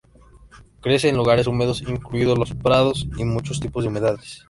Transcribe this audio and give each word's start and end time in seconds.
Crece 0.81 1.09
en 1.09 1.15
lugares 1.17 1.45
húmedos, 1.45 1.83
incluidos 1.83 2.35
los 2.39 2.55
prados 2.55 3.07
y 3.19 3.23
muchos 3.23 3.59
tipos 3.59 3.83
de 3.83 3.89
humedales. 3.89 4.39